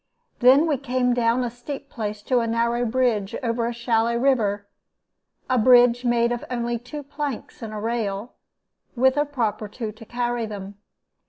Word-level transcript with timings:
Then 0.39 0.65
we 0.65 0.77
came 0.77 1.13
down 1.13 1.43
a 1.43 1.51
steep 1.51 1.87
place 1.87 2.23
to 2.23 2.39
a 2.39 2.47
narrow 2.47 2.85
bridge 2.87 3.35
across 3.35 3.69
a 3.69 3.73
shallow 3.81 4.15
river 4.17 4.65
abridge 5.47 6.03
made 6.05 6.31
of 6.31 6.43
only 6.49 6.79
two 6.79 7.03
planks 7.03 7.61
and 7.61 7.71
a 7.71 7.77
rail, 7.77 8.33
with 8.95 9.15
a 9.15 9.25
prop 9.25 9.61
or 9.61 9.67
two 9.67 9.91
to 9.91 10.03
carry 10.05 10.47
them. 10.47 10.79